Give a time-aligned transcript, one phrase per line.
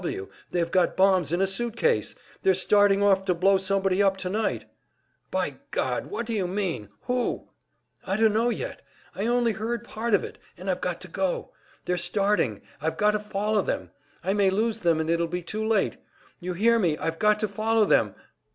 [0.01, 0.17] W.
[0.17, 0.31] W.
[0.49, 2.15] They've got bombs in a suit case!
[2.41, 4.65] They're starting off to blow somebody up tonight."
[5.29, 6.07] "By God!
[6.07, 6.89] What do you mean?
[7.01, 7.49] Who?"
[8.03, 8.81] "I dunno yet.
[9.13, 11.51] I only heard part of it, and I've got to go.
[11.85, 13.91] They're starting, I've got to follow them.
[14.23, 15.97] I may lose them and it'll be too late.
[16.39, 18.15] You hear me, I've got to follow them!"